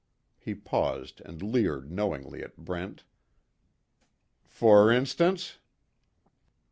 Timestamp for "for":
4.47-4.91